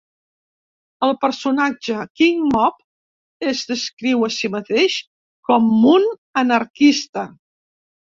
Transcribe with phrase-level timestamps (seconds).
[1.07, 2.79] El personatge "King Mob"
[3.51, 4.95] es descriu a si mateix
[5.51, 6.09] com un
[6.43, 7.27] anarquista.